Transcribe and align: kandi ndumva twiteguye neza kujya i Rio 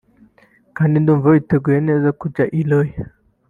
kandi 0.77 0.95
ndumva 0.97 1.25
twiteguye 1.29 1.79
neza 1.89 2.09
kujya 2.19 2.45
i 2.59 2.61
Rio 2.67 3.01